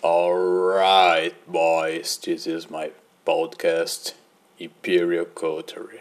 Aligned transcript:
Alright, 0.00 1.34
boys, 1.48 2.18
this 2.18 2.46
is 2.46 2.70
my 2.70 2.92
podcast 3.26 4.14
Imperial 4.56 5.24
Culture. 5.24 5.98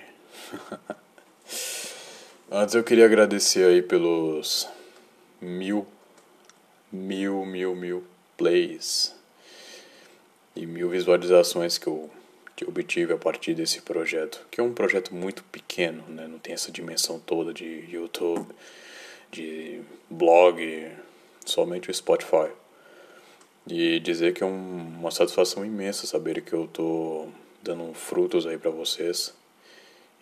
Antes 2.51 2.75
eu 2.75 2.83
queria 2.83 3.05
agradecer 3.05 3.65
aí 3.65 3.81
pelos 3.81 4.67
mil, 5.41 5.87
mil, 6.91 7.43
mil, 7.43 7.75
mil 7.75 8.03
plays 8.37 9.15
e 10.55 10.67
mil 10.67 10.89
visualizações 10.89 11.79
que 11.79 11.87
eu, 11.87 12.07
que 12.55 12.65
eu 12.65 12.69
obtive 12.69 13.13
a 13.13 13.17
partir 13.17 13.55
desse 13.55 13.81
projeto, 13.81 14.45
que 14.51 14.61
é 14.61 14.63
um 14.63 14.75
projeto 14.75 15.15
muito 15.15 15.43
pequeno, 15.45 16.03
né? 16.07 16.27
não 16.27 16.37
tem 16.37 16.53
essa 16.53 16.71
dimensão 16.71 17.19
toda 17.19 17.51
de 17.51 17.85
YouTube, 17.89 18.45
de 19.31 19.81
blog, 20.07 20.91
somente 21.43 21.89
o 21.89 21.93
Spotify. 21.93 22.51
E 23.69 23.99
dizer 23.99 24.33
que 24.33 24.43
é 24.43 24.45
um, 24.45 24.97
uma 24.97 25.11
satisfação 25.11 25.65
imensa 25.65 26.07
saber 26.07 26.41
que 26.41 26.53
eu 26.53 26.63
estou 26.65 27.29
dando 27.61 27.93
frutos 27.93 28.47
aí 28.47 28.57
para 28.57 28.71
vocês 28.71 29.33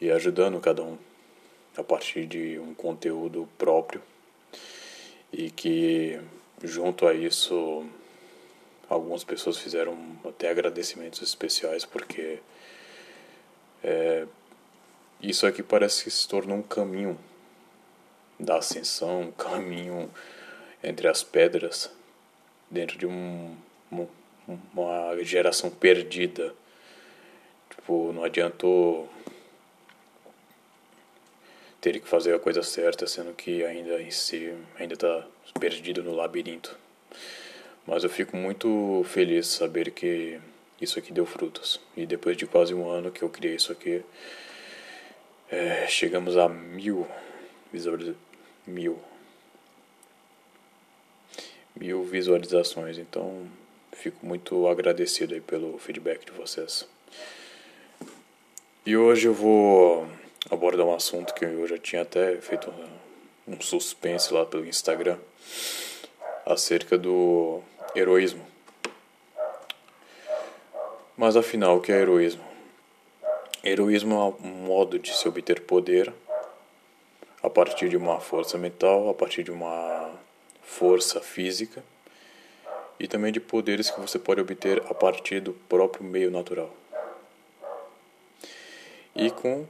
e 0.01 0.09
ajudando 0.09 0.59
cada 0.59 0.81
um 0.81 0.97
a 1.77 1.83
partir 1.83 2.25
de 2.25 2.57
um 2.57 2.73
conteúdo 2.73 3.47
próprio. 3.55 4.01
E 5.31 5.51
que 5.51 6.19
junto 6.63 7.07
a 7.07 7.13
isso 7.13 7.85
algumas 8.89 9.23
pessoas 9.23 9.59
fizeram 9.59 9.95
até 10.27 10.49
agradecimentos 10.49 11.21
especiais 11.21 11.85
porque 11.85 12.39
é, 13.83 14.25
isso 15.21 15.45
aqui 15.45 15.61
parece 15.61 16.03
que 16.03 16.09
se 16.09 16.27
tornou 16.27 16.57
um 16.57 16.63
caminho 16.63 17.15
da 18.39 18.57
ascensão, 18.57 19.21
um 19.21 19.31
caminho 19.31 20.09
entre 20.83 21.07
as 21.07 21.23
pedras 21.23 21.91
dentro 22.69 22.97
de 22.97 23.05
um, 23.05 23.55
um, 23.91 24.07
uma 24.73 25.23
geração 25.23 25.69
perdida. 25.69 26.53
Tipo, 27.69 28.11
não 28.13 28.23
adiantou 28.23 29.09
ter 31.81 31.99
que 31.99 32.07
fazer 32.07 32.33
a 32.33 32.39
coisa 32.39 32.63
certa, 32.63 33.05
sendo 33.05 33.33
que 33.33 33.63
ainda 33.63 34.01
em 34.01 34.09
si 34.09 34.53
ainda 34.79 34.95
está 34.95 35.27
perdido 35.59 36.03
no 36.03 36.13
labirinto. 36.13 36.75
Mas 37.85 38.03
eu 38.03 38.09
fico 38.09 38.35
muito 38.35 39.05
feliz 39.07 39.47
saber 39.47 39.91
que 39.91 40.39
isso 40.81 40.97
aqui 40.97 41.13
deu 41.13 41.25
frutos. 41.25 41.79
E 41.95 42.05
depois 42.05 42.35
de 42.35 42.47
quase 42.47 42.73
um 42.73 42.89
ano 42.89 43.11
que 43.11 43.21
eu 43.21 43.29
criei 43.29 43.55
isso 43.55 43.71
aqui, 43.71 44.03
é, 45.49 45.85
chegamos 45.87 46.37
a 46.37 46.49
mil 46.49 47.07
visualizações. 47.71 48.17
Mil 48.65 48.99
mil 51.75 52.03
visualizações. 52.03 52.97
Então, 52.97 53.47
fico 53.91 54.25
muito 54.25 54.67
agradecido 54.67 55.33
aí 55.33 55.41
pelo 55.41 55.77
feedback 55.77 56.25
de 56.25 56.31
vocês. 56.31 56.87
E 58.85 58.95
hoje 58.95 59.27
eu 59.27 59.33
vou 59.33 60.07
abordar 60.49 60.85
um 60.85 60.93
assunto 60.93 61.33
que 61.33 61.43
eu 61.43 61.67
já 61.67 61.77
tinha 61.77 62.03
até 62.03 62.35
feito 62.37 62.71
um 63.47 63.59
suspense 63.59 64.33
lá 64.33 64.45
pelo 64.45 64.65
Instagram 64.65 65.17
acerca 66.45 66.97
do 66.97 67.61
heroísmo. 67.95 68.45
Mas 71.17 71.35
afinal, 71.35 71.77
o 71.77 71.81
que 71.81 71.91
é 71.91 72.01
heroísmo? 72.01 72.43
Heroísmo 73.63 74.13
é 74.13 74.45
um 74.45 74.51
modo 74.51 74.99
de 74.99 75.15
se 75.15 75.27
obter 75.27 75.61
poder 75.61 76.13
a 77.41 77.49
partir 77.49 77.89
de 77.89 77.97
uma 77.97 78.19
força 78.19 78.57
mental, 78.57 79.09
a 79.09 79.13
partir 79.13 79.43
de 79.43 79.51
uma 79.51 80.11
força 80.65 81.21
física 81.21 81.83
e 82.99 83.07
também 83.07 83.31
de 83.31 83.39
poderes 83.39 83.89
que 83.89 83.99
você 83.99 84.17
pode 84.17 84.41
obter 84.41 84.81
a 84.89 84.93
partir 84.93 85.39
do 85.39 85.53
próprio 85.53 86.03
meio 86.03 86.31
natural. 86.31 86.75
E 89.15 89.29
com 89.31 89.65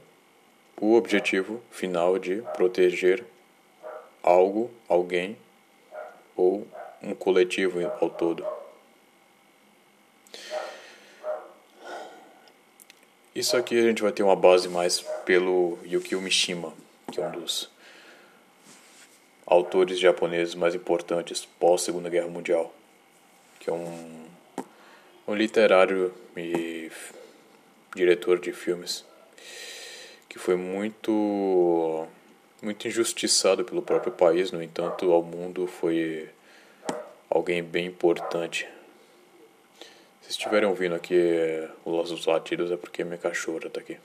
o 0.80 0.94
objetivo 0.94 1.62
final 1.70 2.18
de 2.18 2.42
proteger 2.56 3.24
algo, 4.22 4.70
alguém 4.88 5.36
ou 6.36 6.66
um 7.02 7.14
coletivo 7.14 7.80
ao 8.00 8.10
todo. 8.10 8.44
Isso 13.34 13.56
aqui 13.56 13.78
a 13.78 13.82
gente 13.82 14.02
vai 14.02 14.12
ter 14.12 14.22
uma 14.22 14.34
base 14.34 14.68
mais 14.68 15.00
pelo 15.24 15.78
Yukio 15.84 16.20
Mishima, 16.20 16.72
que 17.12 17.20
é 17.20 17.26
um 17.26 17.32
dos 17.32 17.70
autores 19.46 19.98
japoneses 19.98 20.54
mais 20.54 20.74
importantes 20.74 21.46
pós 21.58 21.82
Segunda 21.82 22.10
Guerra 22.10 22.28
Mundial, 22.28 22.74
que 23.60 23.70
é 23.70 23.72
um, 23.72 24.24
um 25.28 25.34
literário 25.34 26.12
e 26.36 26.90
diretor 27.94 28.38
de 28.40 28.52
filmes 28.52 29.04
que 30.28 30.38
foi 30.38 30.56
muito 30.56 32.06
muito 32.60 32.88
injustiçado 32.88 33.64
pelo 33.64 33.82
próprio 33.82 34.12
país, 34.12 34.50
no 34.50 34.62
entanto, 34.62 35.12
ao 35.12 35.22
mundo 35.22 35.66
foi 35.66 36.28
alguém 37.30 37.62
bem 37.62 37.86
importante. 37.86 38.66
Se 40.20 40.30
estiverem 40.30 40.68
ouvindo 40.68 40.94
aqui 40.94 41.14
os 41.84 42.26
latidos 42.26 42.72
é 42.72 42.76
porque 42.76 43.04
minha 43.04 43.18
cachorra 43.18 43.68
está 43.68 43.80
aqui. 43.80 43.98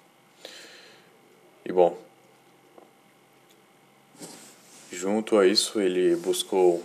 E 1.65 1.71
bom, 1.71 1.97
Junto 5.01 5.39
a 5.39 5.47
isso, 5.47 5.81
ele 5.81 6.15
buscou 6.15 6.83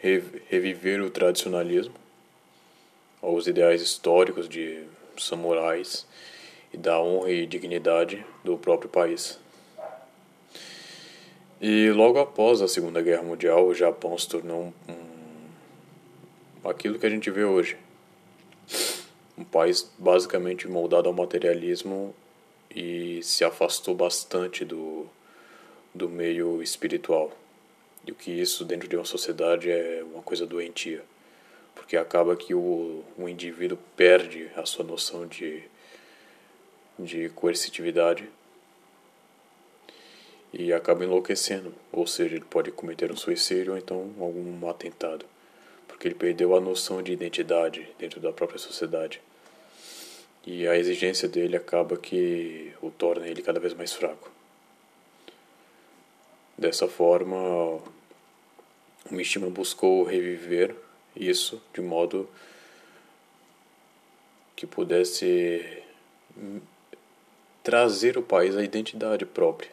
reviver 0.00 1.02
o 1.02 1.10
tradicionalismo, 1.10 1.96
os 3.20 3.48
ideais 3.48 3.82
históricos 3.82 4.48
de 4.48 4.84
samurais 5.18 6.06
e 6.72 6.76
da 6.76 7.02
honra 7.02 7.32
e 7.32 7.44
dignidade 7.44 8.24
do 8.44 8.56
próprio 8.56 8.88
país. 8.88 9.40
E 11.60 11.90
logo 11.90 12.20
após 12.20 12.62
a 12.62 12.68
Segunda 12.68 13.02
Guerra 13.02 13.24
Mundial, 13.24 13.66
o 13.66 13.74
Japão 13.74 14.16
se 14.16 14.28
tornou 14.28 14.72
um, 14.88 16.68
aquilo 16.70 16.96
que 16.96 17.06
a 17.06 17.10
gente 17.10 17.28
vê 17.28 17.42
hoje. 17.42 17.76
Um 19.36 19.42
país 19.42 19.90
basicamente 19.98 20.68
moldado 20.68 21.08
ao 21.08 21.12
materialismo 21.12 22.14
e 22.70 23.20
se 23.24 23.42
afastou 23.42 23.96
bastante 23.96 24.64
do 24.64 24.91
do 25.94 26.08
meio 26.08 26.62
espiritual. 26.62 27.32
E 28.06 28.10
o 28.10 28.14
que 28.14 28.30
isso 28.30 28.64
dentro 28.64 28.88
de 28.88 28.96
uma 28.96 29.04
sociedade 29.04 29.70
é 29.70 30.02
uma 30.12 30.22
coisa 30.22 30.46
doentia. 30.46 31.02
Porque 31.74 31.96
acaba 31.96 32.36
que 32.36 32.54
o, 32.54 33.04
o 33.16 33.28
indivíduo 33.28 33.78
perde 33.96 34.50
a 34.56 34.66
sua 34.66 34.84
noção 34.84 35.26
de, 35.26 35.62
de 36.98 37.28
coercitividade 37.30 38.28
e 40.52 40.72
acaba 40.72 41.04
enlouquecendo. 41.04 41.74
Ou 41.90 42.06
seja, 42.06 42.34
ele 42.34 42.44
pode 42.44 42.70
cometer 42.72 43.10
um 43.10 43.16
suicídio 43.16 43.72
ou 43.72 43.78
então 43.78 44.10
algum 44.20 44.68
atentado. 44.68 45.24
Porque 45.86 46.08
ele 46.08 46.14
perdeu 46.14 46.56
a 46.56 46.60
noção 46.60 47.02
de 47.02 47.12
identidade 47.12 47.88
dentro 47.98 48.20
da 48.20 48.32
própria 48.32 48.58
sociedade. 48.58 49.20
E 50.44 50.66
a 50.66 50.76
exigência 50.76 51.28
dele 51.28 51.56
acaba 51.56 51.96
que 51.96 52.72
o 52.82 52.90
torna 52.90 53.28
ele 53.28 53.42
cada 53.42 53.60
vez 53.60 53.72
mais 53.74 53.92
fraco. 53.92 54.30
Dessa 56.62 56.86
forma, 56.86 57.36
o 57.36 57.82
Mishima 59.10 59.50
buscou 59.50 60.04
reviver 60.04 60.76
isso 61.16 61.60
de 61.74 61.80
modo 61.80 62.30
que 64.54 64.64
pudesse 64.64 65.82
trazer 67.64 68.16
ao 68.16 68.22
país 68.22 68.56
a 68.56 68.62
identidade 68.62 69.26
própria. 69.26 69.72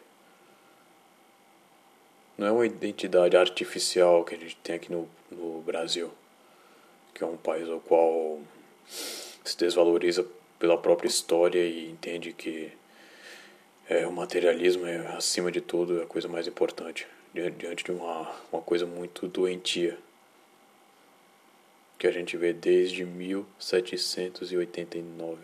Não 2.36 2.48
é 2.48 2.50
uma 2.50 2.66
identidade 2.66 3.36
artificial 3.36 4.24
que 4.24 4.34
a 4.34 4.38
gente 4.38 4.56
tem 4.56 4.74
aqui 4.74 4.90
no, 4.90 5.08
no 5.30 5.60
Brasil, 5.60 6.10
que 7.14 7.22
é 7.22 7.26
um 7.26 7.36
país 7.36 7.68
ao 7.68 7.78
qual 7.78 8.40
se 8.88 9.56
desvaloriza 9.56 10.26
pela 10.58 10.76
própria 10.76 11.06
história 11.06 11.64
e 11.64 11.88
entende 11.88 12.32
que 12.32 12.72
é, 13.90 14.06
o 14.06 14.12
materialismo 14.12 14.86
é, 14.86 14.98
acima 15.16 15.50
de 15.50 15.60
tudo, 15.60 16.00
a 16.00 16.06
coisa 16.06 16.28
mais 16.28 16.46
importante, 16.46 17.08
diante 17.34 17.82
de 17.82 17.90
uma, 17.90 18.32
uma 18.52 18.62
coisa 18.62 18.86
muito 18.86 19.26
doentia, 19.26 19.98
que 21.98 22.06
a 22.06 22.12
gente 22.12 22.36
vê 22.36 22.52
desde 22.52 23.04
1789, 23.04 25.40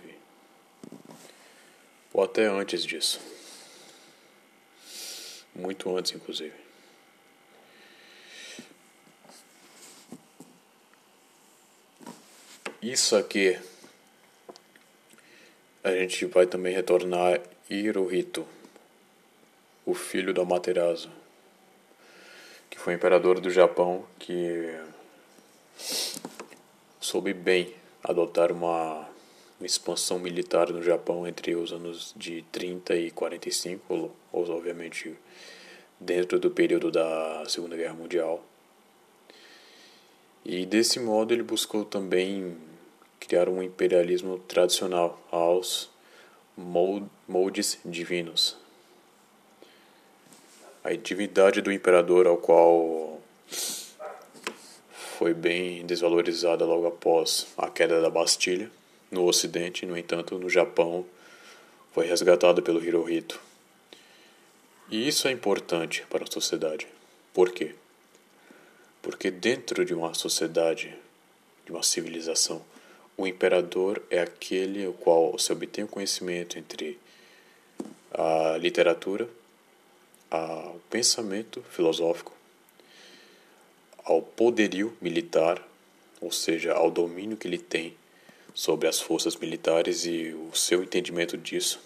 ou 2.15 2.23
até 2.23 2.47
antes 2.47 2.85
disso, 2.85 3.21
muito 5.53 5.97
antes, 5.97 6.13
inclusive. 6.13 6.55
Isso 12.81 13.17
aqui 13.17 13.59
a 15.87 15.95
gente 15.95 16.27
vai 16.27 16.49
também 16.49 16.75
retornar 16.75 17.41
Hirohito, 17.71 18.45
o 19.85 19.95
filho 19.95 20.35
do 20.35 20.41
Amaterasu, 20.41 21.09
que 22.69 22.77
foi 22.77 22.95
imperador 22.95 23.39
do 23.39 23.49
Japão, 23.49 24.05
que 24.19 24.77
soube 27.01 27.33
bem 27.33 27.73
adotar 28.03 28.51
uma, 28.51 29.09
expansão 29.61 30.19
militar 30.19 30.71
no 30.71 30.83
Japão 30.83 31.25
entre 31.25 31.55
os 31.55 31.71
anos 31.73 32.13
de 32.17 32.43
30 32.51 32.97
e 32.97 33.13
45, 33.13 34.11
ou, 34.33 34.51
obviamente 34.51 35.15
dentro 36.01 36.41
do 36.41 36.51
período 36.51 36.91
da 36.91 37.45
Segunda 37.47 37.77
Guerra 37.77 37.95
Mundial. 37.95 38.45
E 40.45 40.67
desse 40.67 40.99
modo 40.99 41.33
ele 41.33 41.45
buscou 41.45 41.85
também 41.85 42.57
criar 43.21 43.49
um 43.49 43.63
imperialismo 43.63 44.39
tradicional 44.41 45.21
aos 45.31 45.91
moldes 46.57 47.79
divinos. 47.85 48.57
A 50.83 50.95
divindade 50.95 51.61
do 51.61 51.73
imperador, 51.73 52.27
ao 52.27 52.37
qual 52.37 53.21
foi 55.19 55.35
bem 55.35 55.85
desvalorizada 55.87 56.65
logo 56.65 56.87
após 56.87 57.47
a 57.57 57.69
queda 57.69 58.01
da 58.01 58.11
Bastilha 58.11 58.71
no 59.11 59.25
Ocidente, 59.25 59.87
no 59.87 59.97
entanto, 59.97 60.39
no 60.39 60.49
Japão 60.49 61.05
foi 61.93 62.07
resgatada 62.07 62.61
pelo 62.61 62.85
Hirohito. 62.85 63.41
E 64.91 65.09
isso 65.09 65.27
é 65.27 65.33
importante 65.33 66.05
para 66.09 66.25
a 66.25 66.31
sociedade. 66.31 66.87
Por 67.33 67.51
quê? 67.51 67.75
Porque 69.03 69.31
dentro 69.31 69.85
de 69.85 69.95
uma 69.95 70.15
sociedade, 70.15 70.95
de 71.65 71.73
uma 71.73 71.83
civilização, 71.83 72.63
o 73.17 73.27
imperador 73.27 74.03
é 74.11 74.21
aquele 74.21 74.87
o 74.87 74.93
qual 74.93 75.39
se 75.39 75.51
obtém 75.51 75.85
o 75.85 75.89
conhecimento 75.89 76.59
entre 76.59 76.99
a 78.13 78.57
literatura, 78.59 79.29
ao 80.31 80.81
pensamento 80.91 81.63
filosófico, 81.71 82.33
ao 84.05 84.21
poderio 84.21 84.97
militar, 85.01 85.63
ou 86.21 86.31
seja, 86.31 86.75
ao 86.75 86.91
domínio 86.91 87.37
que 87.37 87.47
ele 87.47 87.59
tem 87.59 87.97
sobre 88.55 88.89
as 88.89 89.01
forças 89.01 89.37
militares 89.37 90.05
e 90.05 90.33
o 90.33 90.55
seu 90.55 90.83
entendimento 90.83 91.37
disso. 91.37 91.81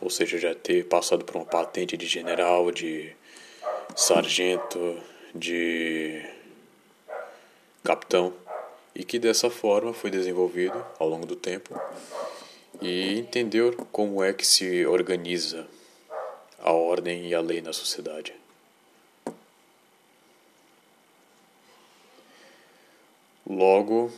Ou 0.00 0.08
seja, 0.08 0.38
já 0.38 0.54
ter 0.54 0.86
passado 0.86 1.24
por 1.24 1.36
uma 1.36 1.44
patente 1.44 1.96
de 1.96 2.06
general, 2.06 2.70
de 2.70 3.14
sargento, 3.94 4.98
de 5.34 6.24
capitão 7.84 8.34
e 8.94 9.04
que 9.04 9.18
dessa 9.18 9.50
forma 9.50 9.92
foi 9.92 10.10
desenvolvido 10.10 10.84
ao 10.98 11.08
longo 11.08 11.26
do 11.26 11.36
tempo 11.36 11.78
e 12.80 13.18
entender 13.18 13.76
como 13.92 14.22
é 14.22 14.32
que 14.32 14.46
se 14.46 14.86
organiza 14.86 15.66
a 16.58 16.72
ordem 16.72 17.26
e 17.26 17.34
a 17.34 17.40
lei 17.40 17.60
na 17.60 17.72
sociedade. 17.72 18.34
Logo, 23.46 24.12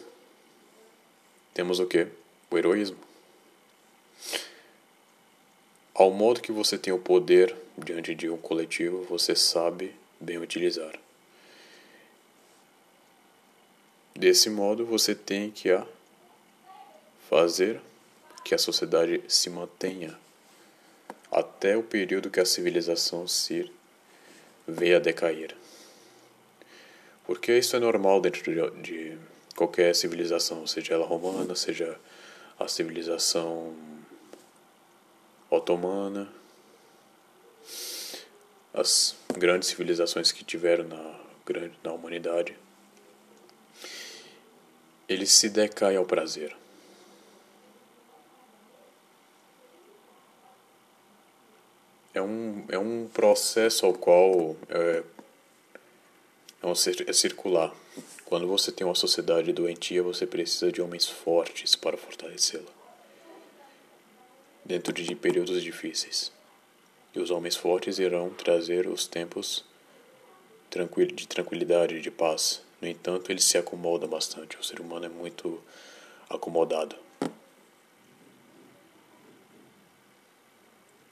temos 1.54 1.80
o 1.80 1.86
que? 1.86 2.06
O 2.50 2.58
heroísmo. 2.58 2.98
Ao 5.94 6.10
modo 6.10 6.40
que 6.40 6.52
você 6.52 6.76
tem 6.76 6.92
o 6.92 6.98
poder 6.98 7.54
diante 7.78 8.14
de 8.14 8.28
um 8.28 8.36
coletivo, 8.36 9.02
você 9.04 9.34
sabe 9.34 9.94
bem 10.20 10.38
utilizar. 10.38 11.01
Desse 14.14 14.50
modo, 14.50 14.84
você 14.84 15.14
tem 15.14 15.50
que 15.50 15.70
a 15.70 15.86
fazer 17.28 17.80
que 18.44 18.54
a 18.54 18.58
sociedade 18.58 19.22
se 19.26 19.48
mantenha 19.48 20.16
até 21.30 21.76
o 21.76 21.82
período 21.82 22.30
que 22.30 22.40
a 22.40 22.44
civilização 22.44 23.26
se 23.26 23.72
venha 24.68 24.98
a 24.98 25.00
decair. 25.00 25.56
Porque 27.24 27.56
isso 27.56 27.74
é 27.74 27.78
normal 27.78 28.20
dentro 28.20 28.42
de, 28.42 28.82
de 28.82 29.18
qualquer 29.56 29.94
civilização, 29.94 30.66
seja 30.66 30.94
ela 30.94 31.06
romana, 31.06 31.54
seja 31.54 31.98
a 32.58 32.68
civilização 32.68 33.74
otomana, 35.48 36.30
as 38.74 39.14
grandes 39.38 39.68
civilizações 39.68 40.32
que 40.32 40.44
tiveram 40.44 40.84
na, 40.84 41.20
na 41.82 41.92
humanidade 41.92 42.56
ele 45.12 45.26
se 45.26 45.48
decai 45.48 45.96
ao 45.96 46.04
prazer. 46.04 46.56
É 52.14 52.20
um, 52.20 52.64
é 52.68 52.78
um 52.78 53.08
processo 53.08 53.86
ao 53.86 53.94
qual 53.94 54.56
é, 54.68 55.02
é, 56.62 57.10
é 57.10 57.12
circular. 57.12 57.74
Quando 58.24 58.46
você 58.46 58.70
tem 58.70 58.86
uma 58.86 58.94
sociedade 58.94 59.52
doentia, 59.52 60.02
você 60.02 60.26
precisa 60.26 60.70
de 60.70 60.80
homens 60.80 61.06
fortes 61.06 61.74
para 61.74 61.96
fortalecê-la. 61.96 62.70
Dentro 64.64 64.92
de 64.92 65.14
períodos 65.14 65.62
difíceis. 65.62 66.30
E 67.14 67.20
os 67.20 67.30
homens 67.30 67.56
fortes 67.56 67.98
irão 67.98 68.30
trazer 68.30 68.86
os 68.86 69.06
tempos 69.06 69.64
de 70.70 71.28
tranquilidade, 71.28 72.00
de 72.00 72.10
paz, 72.10 72.62
no 72.82 72.88
entanto, 72.88 73.30
ele 73.30 73.40
se 73.40 73.56
acomoda 73.56 74.08
bastante. 74.08 74.58
O 74.58 74.64
ser 74.64 74.80
humano 74.80 75.06
é 75.06 75.08
muito 75.08 75.62
acomodado. 76.28 76.96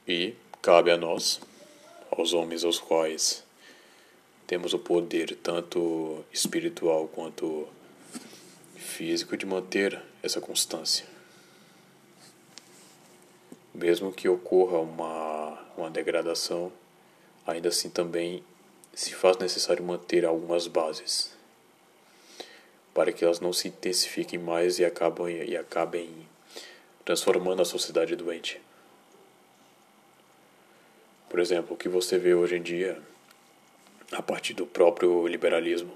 E 0.06 0.34
cabe 0.61 0.90
a 0.90 0.96
nós, 0.96 1.40
aos 2.11 2.32
homens 2.32 2.64
aos 2.64 2.81
quais 2.81 3.44
temos 4.49 4.75
o 4.75 4.81
poder 4.81 5.37
tanto 5.37 6.25
espiritual 6.32 7.06
quanto 7.06 7.69
físico 8.75 9.37
de 9.37 9.46
manter 9.46 10.02
essa 10.25 10.40
constância. 10.40 11.06
Mesmo 13.73 14.12
que 14.12 14.28
ocorra 14.28 14.81
uma, 14.81 15.56
uma 15.76 15.88
degradação, 15.88 16.73
ainda 17.46 17.69
assim 17.69 17.88
também 17.88 18.43
se 18.93 19.14
faz 19.14 19.37
necessário 19.37 19.84
manter 19.84 20.25
algumas 20.25 20.66
bases 20.66 21.38
para 22.94 23.12
que 23.12 23.25
elas 23.25 23.40
não 23.40 23.52
se 23.52 23.69
intensifiquem 23.69 24.38
mais 24.38 24.78
e 24.78 24.84
acabem, 24.84 25.44
e 25.44 25.56
acabem 25.56 26.10
transformando 27.04 27.62
a 27.62 27.64
sociedade 27.64 28.16
doente. 28.16 28.60
Por 31.28 31.38
exemplo, 31.38 31.75
o 31.75 31.76
que 31.76 31.88
você 31.88 32.19
vê 32.19 32.34
hoje 32.34 32.56
em 32.56 32.62
dia, 32.62 33.00
a 34.12 34.20
partir 34.20 34.54
do 34.54 34.66
próprio 34.66 35.26
liberalismo, 35.26 35.92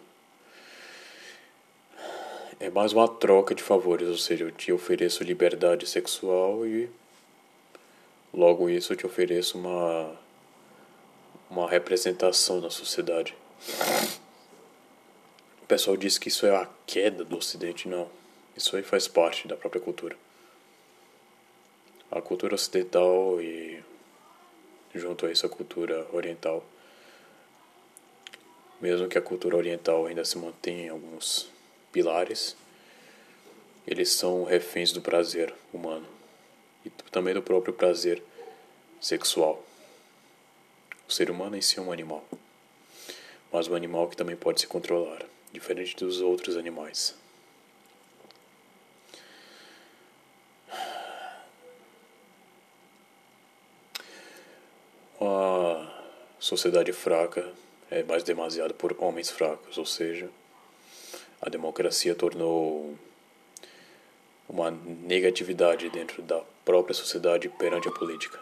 é 2.60 2.70
mais 2.70 2.92
uma 2.92 3.08
troca 3.08 3.54
de 3.54 3.62
favores, 3.62 4.08
ou 4.08 4.16
seja, 4.16 4.44
eu 4.44 4.52
te 4.52 4.72
ofereço 4.72 5.24
liberdade 5.24 5.86
sexual 5.86 6.64
e 6.64 6.88
logo 8.32 8.70
isso 8.70 8.92
eu 8.92 8.96
te 8.96 9.04
ofereço 9.04 9.58
uma 9.58 10.16
uma 11.50 11.68
representação 11.68 12.60
na 12.60 12.70
sociedade. 12.70 13.34
Pessoal 15.74 15.96
diz 15.96 16.18
que 16.18 16.28
isso 16.28 16.46
é 16.46 16.54
a 16.54 16.70
queda 16.86 17.24
do 17.24 17.36
Ocidente. 17.36 17.88
Não. 17.88 18.08
Isso 18.56 18.76
aí 18.76 18.82
faz 18.84 19.08
parte 19.08 19.48
da 19.48 19.56
própria 19.56 19.82
cultura. 19.82 20.16
A 22.12 22.22
cultura 22.22 22.54
ocidental 22.54 23.42
e 23.42 23.82
junto 24.94 25.26
a 25.26 25.32
isso 25.32 25.44
a 25.44 25.48
cultura 25.48 26.06
oriental. 26.12 26.64
Mesmo 28.80 29.08
que 29.08 29.18
a 29.18 29.20
cultura 29.20 29.56
oriental 29.56 30.06
ainda 30.06 30.24
se 30.24 30.38
mantenha 30.38 30.84
em 30.84 30.88
alguns 30.90 31.50
pilares, 31.90 32.56
eles 33.84 34.12
são 34.12 34.44
reféns 34.44 34.92
do 34.92 35.02
prazer 35.02 35.52
humano 35.72 36.06
e 36.84 36.90
também 37.10 37.34
do 37.34 37.42
próprio 37.42 37.74
prazer 37.74 38.22
sexual. 39.00 39.60
O 41.08 41.12
ser 41.12 41.32
humano 41.32 41.56
em 41.56 41.60
si 41.60 41.80
é 41.80 41.82
um 41.82 41.90
animal, 41.90 42.24
mas 43.52 43.66
um 43.66 43.74
animal 43.74 44.06
que 44.06 44.16
também 44.16 44.36
pode 44.36 44.60
se 44.60 44.68
controlar 44.68 45.34
diferente 45.54 45.96
dos 45.96 46.20
outros 46.20 46.56
animais. 46.56 47.14
Uma 55.18 55.90
sociedade 56.40 56.92
fraca 56.92 57.50
é 57.88 58.02
mais 58.02 58.24
demasiada 58.24 58.74
por 58.74 58.96
homens 58.98 59.30
fracos, 59.30 59.78
ou 59.78 59.86
seja, 59.86 60.28
a 61.40 61.48
democracia 61.48 62.14
tornou 62.16 62.98
uma 64.48 64.72
negatividade 64.72 65.88
dentro 65.88 66.20
da 66.20 66.42
própria 66.64 66.94
sociedade 66.94 67.48
perante 67.48 67.88
a 67.88 67.92
política. 67.92 68.40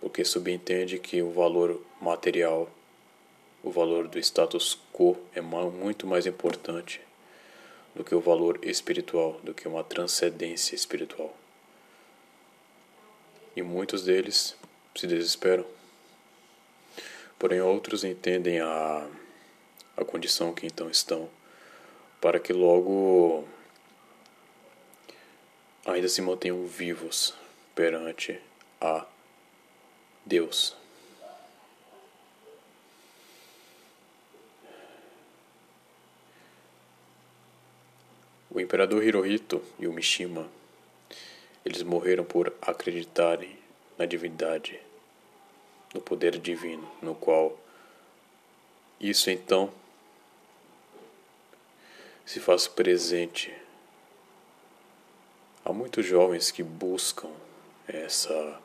Porque 0.00 0.24
subentende 0.24 0.98
que 0.98 1.20
o 1.22 1.30
valor 1.30 1.80
material 2.00 2.70
o 3.64 3.70
valor 3.70 4.06
do 4.06 4.18
status 4.18 4.78
quo 4.92 5.16
é 5.34 5.40
muito 5.40 6.06
mais 6.06 6.26
importante 6.26 7.00
do 7.94 8.04
que 8.04 8.14
o 8.14 8.20
valor 8.20 8.60
espiritual, 8.62 9.40
do 9.42 9.54
que 9.54 9.66
uma 9.66 9.82
transcendência 9.82 10.74
espiritual. 10.74 11.34
E 13.56 13.62
muitos 13.62 14.04
deles 14.04 14.54
se 14.94 15.06
desesperam. 15.06 15.64
Porém, 17.38 17.62
outros 17.62 18.04
entendem 18.04 18.60
a, 18.60 19.08
a 19.96 20.04
condição 20.04 20.52
que 20.52 20.66
então 20.66 20.90
estão, 20.90 21.30
para 22.20 22.38
que 22.38 22.52
logo 22.52 23.48
ainda 25.86 26.08
se 26.08 26.20
mantenham 26.20 26.66
vivos 26.66 27.34
perante 27.74 28.38
a 28.80 29.06
Deus. 30.26 30.83
Imperador 38.64 39.02
Hirohito 39.04 39.62
e 39.78 39.86
o 39.86 39.92
Mishima, 39.92 40.48
eles 41.64 41.82
morreram 41.82 42.24
por 42.24 42.52
acreditarem 42.60 43.58
na 43.96 44.04
divindade, 44.04 44.80
no 45.94 46.00
poder 46.00 46.38
divino, 46.38 46.90
no 47.00 47.14
qual 47.14 47.58
isso 49.00 49.30
então 49.30 49.72
se 52.26 52.40
faz 52.40 52.66
presente 52.66 53.52
Há 55.66 55.72
muitos 55.72 56.04
jovens 56.04 56.50
que 56.50 56.62
buscam 56.62 57.30
essa, 57.88 58.60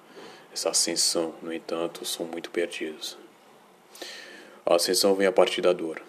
essa 0.53 0.71
ascensão, 0.71 1.33
no 1.41 1.53
entanto, 1.53 2.03
são 2.03 2.25
muito 2.25 2.51
perdidos. 2.51 3.17
A 4.65 4.75
ascensão 4.75 5.15
vem 5.15 5.25
a 5.25 5.31
partir 5.31 5.61
da 5.61 5.71
dor. 5.71 6.01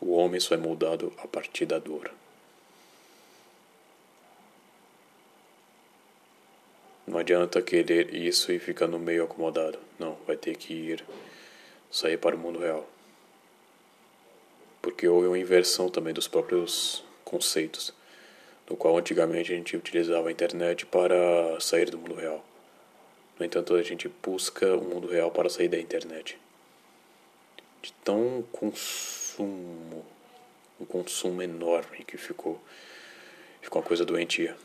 O 0.00 0.12
homem 0.12 0.38
só 0.38 0.54
é 0.54 0.58
moldado 0.58 1.12
a 1.18 1.26
partir 1.26 1.66
da 1.66 1.80
dor. 1.80 2.08
Não 7.06 7.18
adianta 7.18 7.60
querer 7.60 8.14
isso 8.14 8.50
e 8.52 8.58
ficar 8.58 8.86
no 8.86 8.98
meio 8.98 9.24
acomodado. 9.24 9.78
Não, 9.98 10.16
vai 10.26 10.36
ter 10.36 10.56
que 10.56 10.72
ir 10.72 11.04
sair 11.90 12.16
para 12.16 12.34
o 12.34 12.38
mundo 12.38 12.58
real. 12.58 12.88
Porque 14.80 15.06
houve 15.06 15.28
uma 15.28 15.38
inversão 15.38 15.88
também 15.88 16.14
dos 16.14 16.28
próprios 16.28 17.04
conceitos 17.24 17.92
no 18.68 18.76
qual 18.76 18.96
antigamente 18.96 19.52
a 19.52 19.56
gente 19.56 19.76
utilizava 19.76 20.28
a 20.28 20.32
internet 20.32 20.86
para 20.86 21.58
sair 21.60 21.90
do 21.90 21.98
mundo 21.98 22.14
real. 22.14 22.44
No 23.38 23.44
entanto, 23.44 23.74
a 23.74 23.82
gente 23.82 24.08
busca 24.22 24.74
o 24.76 24.82
mundo 24.82 25.08
real 25.08 25.30
para 25.30 25.50
sair 25.50 25.68
da 25.68 25.78
internet. 25.78 26.38
De 27.82 27.92
tão 28.04 28.44
consumo, 28.52 30.04
um 30.80 30.84
consumo 30.84 31.42
enorme 31.42 32.04
que 32.04 32.16
ficou, 32.16 32.60
ficou 33.60 33.82
uma 33.82 33.86
coisa 33.86 34.04
doentia. 34.04 34.56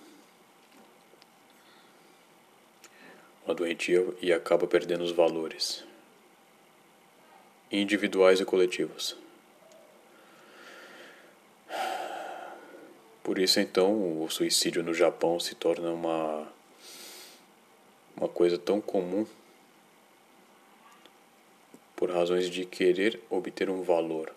Uma 3.50 3.56
doentia 3.56 4.06
e 4.22 4.32
acaba 4.32 4.68
perdendo 4.68 5.04
os 5.04 5.12
valores 5.12 5.84
individuais 7.72 8.40
e 8.40 8.46
coletivos. 8.46 9.18
Por 13.24 13.40
isso, 13.40 13.60
então, 13.60 14.22
o 14.24 14.30
suicídio 14.30 14.84
no 14.84 14.94
Japão 14.94 15.40
se 15.40 15.56
torna 15.56 15.90
uma, 15.90 16.48
uma 18.16 18.30
coisa 18.30 18.56
tão 18.56 18.80
comum 18.80 19.26
por 21.96 22.12
razões 22.12 22.52
de 22.52 22.66
querer 22.68 23.20
obter 23.32 23.68
um 23.68 23.82
valor. 23.82 24.32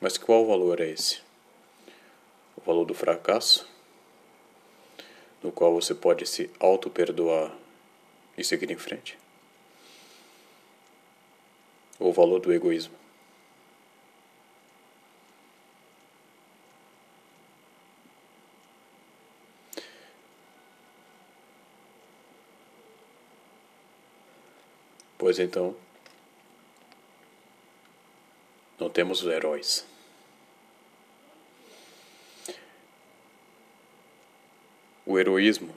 Mas 0.00 0.16
qual 0.16 0.46
valor 0.46 0.80
é 0.80 0.88
esse? 0.88 1.20
O 2.56 2.62
valor 2.62 2.86
do 2.86 2.94
fracasso, 2.94 3.73
no 5.44 5.52
qual 5.52 5.74
você 5.74 5.94
pode 5.94 6.26
se 6.26 6.50
auto-perdoar 6.58 7.54
e 8.36 8.42
seguir 8.42 8.70
em 8.70 8.78
frente? 8.78 9.18
Ou 12.00 12.08
o 12.08 12.12
valor 12.14 12.40
do 12.40 12.50
egoísmo? 12.50 12.94
Pois 25.18 25.38
então, 25.38 25.76
não 28.78 28.88
temos 28.88 29.22
os 29.22 29.30
heróis. 29.30 29.93
O 35.14 35.18
heroísmo 35.20 35.72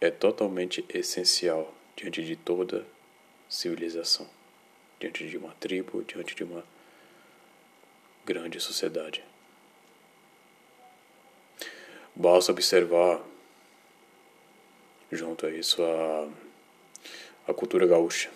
é 0.00 0.10
totalmente 0.10 0.82
essencial 0.88 1.70
diante 1.94 2.24
de 2.24 2.34
toda 2.34 2.86
civilização, 3.46 4.26
diante 4.98 5.28
de 5.28 5.36
uma 5.36 5.52
tribo, 5.60 6.02
diante 6.02 6.34
de 6.34 6.42
uma 6.42 6.64
grande 8.24 8.58
sociedade. 8.58 9.22
Basta 12.16 12.52
observar, 12.52 13.20
junto 15.10 15.44
a 15.44 15.50
isso, 15.50 15.82
a 15.82 16.26
a 17.46 17.52
cultura 17.52 17.86
gaúcha, 17.86 18.30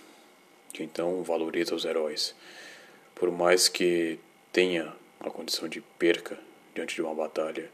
que 0.75 0.83
então 0.83 1.23
valoriza 1.23 1.75
os 1.75 1.87
heróis. 1.87 2.35
Por 3.15 3.31
mais 3.31 3.67
que 3.67 4.19
tenha 4.53 4.95
a 5.19 5.31
condição 5.31 5.67
de 5.67 5.81
perca 5.81 6.39
diante 6.75 6.95
de 6.95 7.01
uma 7.01 7.15
batalha, 7.15 7.71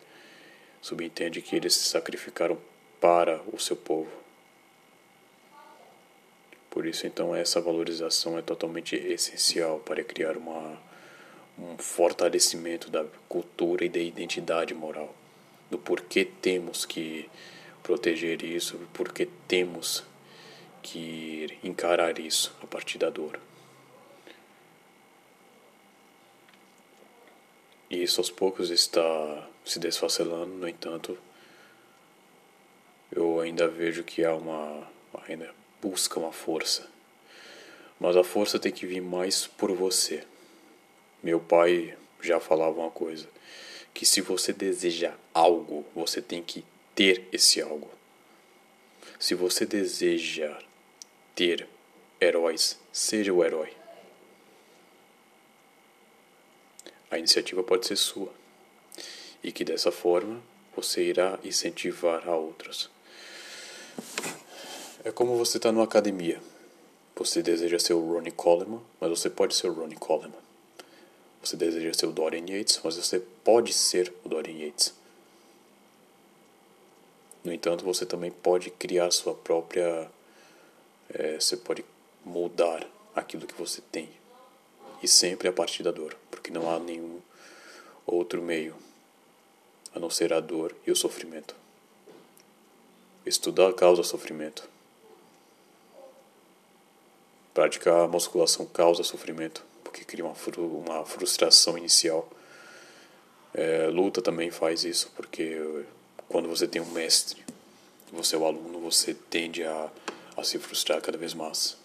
subentende 0.82 1.40
que 1.40 1.56
eles 1.56 1.74
se 1.74 1.88
sacrificaram 1.88 2.58
para 3.00 3.40
o 3.52 3.58
seu 3.58 3.76
povo. 3.76 4.10
Por 6.68 6.86
isso, 6.86 7.06
então, 7.06 7.34
essa 7.34 7.60
valorização 7.60 8.36
é 8.36 8.42
totalmente 8.42 8.96
essencial 8.96 9.78
para 9.78 10.02
criar 10.02 10.36
uma, 10.36 10.78
um 11.58 11.78
fortalecimento 11.78 12.90
da 12.90 13.04
cultura 13.28 13.84
e 13.84 13.88
da 13.88 14.00
identidade 14.00 14.74
moral, 14.74 15.14
do 15.70 15.78
porquê 15.78 16.24
temos 16.24 16.84
que 16.84 17.28
proteger 17.82 18.42
isso, 18.42 18.78
porquê 18.92 19.28
temos 19.46 20.02
que 20.82 21.58
encarar 21.62 22.18
isso 22.18 22.54
a 22.62 22.66
partir 22.66 22.98
da 22.98 23.10
dor. 23.10 23.38
E 27.92 28.02
isso 28.02 28.22
aos 28.22 28.30
poucos 28.30 28.70
está 28.70 29.46
se 29.66 29.78
desfacelando, 29.78 30.54
no 30.54 30.66
entanto, 30.66 31.18
eu 33.14 33.38
ainda 33.38 33.68
vejo 33.68 34.02
que 34.02 34.24
há 34.24 34.34
uma 34.34 34.90
ainda 35.28 35.54
busca 35.82 36.18
uma 36.18 36.32
força. 36.32 36.88
Mas 38.00 38.16
a 38.16 38.24
força 38.24 38.58
tem 38.58 38.72
que 38.72 38.86
vir 38.86 39.02
mais 39.02 39.46
por 39.46 39.70
você. 39.72 40.24
Meu 41.22 41.38
pai 41.38 41.94
já 42.22 42.40
falava 42.40 42.80
uma 42.80 42.90
coisa, 42.90 43.28
que 43.92 44.06
se 44.06 44.22
você 44.22 44.54
deseja 44.54 45.12
algo, 45.34 45.84
você 45.94 46.22
tem 46.22 46.42
que 46.42 46.64
ter 46.94 47.28
esse 47.30 47.60
algo. 47.60 47.90
Se 49.18 49.34
você 49.34 49.66
deseja 49.66 50.58
ter 51.34 51.68
heróis, 52.18 52.80
seja 52.90 53.34
o 53.34 53.44
herói. 53.44 53.81
A 57.12 57.18
iniciativa 57.18 57.62
pode 57.62 57.86
ser 57.86 57.96
sua 57.96 58.32
e 59.44 59.52
que 59.52 59.66
dessa 59.66 59.92
forma 59.92 60.42
você 60.74 61.02
irá 61.02 61.38
incentivar 61.44 62.26
a 62.26 62.34
outros. 62.34 62.88
É 65.04 65.12
como 65.12 65.36
você 65.36 65.58
está 65.58 65.70
numa 65.70 65.84
academia. 65.84 66.40
Você 67.14 67.42
deseja 67.42 67.78
ser 67.78 67.92
o 67.92 68.00
Ronnie 68.00 68.32
Coleman, 68.32 68.80
mas 68.98 69.10
você 69.10 69.28
pode 69.28 69.54
ser 69.54 69.68
o 69.68 69.74
Ronnie 69.74 69.98
Coleman. 69.98 70.40
Você 71.42 71.54
deseja 71.54 71.92
ser 71.92 72.06
o 72.06 72.12
Dorian 72.12 72.46
Yates, 72.48 72.80
mas 72.82 72.96
você 72.96 73.20
pode 73.44 73.74
ser 73.74 74.10
o 74.24 74.30
Dorian 74.30 74.64
Yates. 74.64 74.94
No 77.44 77.52
entanto, 77.52 77.84
você 77.84 78.06
também 78.06 78.30
pode 78.30 78.70
criar 78.70 79.10
sua 79.10 79.34
própria 79.34 80.10
é, 81.10 81.38
você 81.38 81.58
pode 81.58 81.84
moldar 82.24 82.88
aquilo 83.14 83.46
que 83.46 83.54
você 83.54 83.82
tem. 83.92 84.21
E 85.02 85.08
sempre 85.08 85.48
a 85.48 85.52
partir 85.52 85.82
da 85.82 85.90
dor, 85.90 86.16
porque 86.30 86.50
não 86.50 86.70
há 86.70 86.78
nenhum 86.78 87.20
outro 88.06 88.40
meio 88.40 88.74
a 89.94 89.98
não 89.98 90.08
ser 90.08 90.32
a 90.32 90.40
dor 90.40 90.74
e 90.86 90.90
o 90.90 90.96
sofrimento. 90.96 91.54
Estudar 93.26 93.72
causa 93.74 94.02
sofrimento. 94.02 94.68
Praticar 97.52 98.08
musculação 98.08 98.64
causa 98.64 99.02
sofrimento, 99.02 99.62
porque 99.84 100.04
cria 100.04 100.24
uma, 100.24 100.34
uma 100.56 101.04
frustração 101.04 101.76
inicial. 101.76 102.28
É, 103.52 103.88
luta 103.88 104.22
também 104.22 104.50
faz 104.50 104.84
isso, 104.84 105.10
porque 105.14 105.84
quando 106.28 106.48
você 106.48 106.66
tem 106.66 106.80
um 106.80 106.90
mestre, 106.90 107.44
você 108.10 108.34
é 108.34 108.38
o 108.38 108.46
aluno, 108.46 108.78
você 108.80 109.12
tende 109.12 109.62
a 109.64 109.90
a 110.36 110.44
se 110.44 110.58
frustrar 110.58 111.00
cada 111.00 111.18
vez 111.18 111.34
mais. 111.34 111.76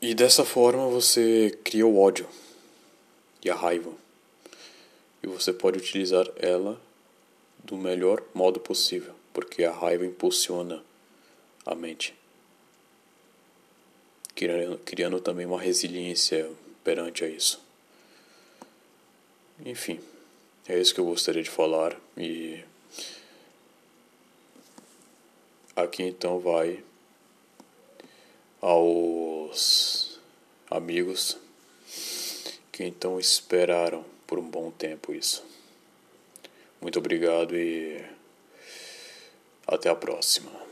E 0.00 0.14
dessa 0.14 0.44
forma 0.44 0.86
você 0.88 1.58
cria 1.64 1.86
o 1.86 1.98
ódio 1.98 2.28
e 3.42 3.50
a 3.50 3.54
raiva. 3.54 3.92
E 5.22 5.26
você 5.26 5.52
pode 5.52 5.78
utilizar 5.78 6.26
ela 6.36 6.80
do 7.64 7.76
melhor 7.76 8.22
modo 8.34 8.60
possível, 8.60 9.14
porque 9.32 9.64
a 9.64 9.72
raiva 9.72 10.06
impulsiona 10.06 10.82
a 11.64 11.74
mente. 11.74 12.14
criando, 14.36 14.78
criando 14.84 15.20
também 15.20 15.46
uma 15.46 15.60
resiliência 15.60 16.48
perante 16.84 17.24
a 17.24 17.28
isso. 17.28 17.64
Enfim, 19.64 19.98
é 20.68 20.78
isso 20.78 20.94
que 20.94 21.00
eu 21.00 21.06
gostaria 21.06 21.42
de 21.42 21.48
falar 21.48 21.98
e 22.16 22.62
aqui 25.74 26.02
então 26.02 26.38
vai 26.38 26.84
aos 29.46 30.18
amigos 30.70 31.38
que 32.72 32.84
então 32.84 33.18
esperaram 33.18 34.04
por 34.26 34.38
um 34.38 34.48
bom 34.48 34.70
tempo 34.70 35.14
isso. 35.14 35.44
Muito 36.80 36.98
obrigado 36.98 37.56
e 37.56 38.04
até 39.66 39.88
a 39.88 39.94
próxima. 39.94 40.65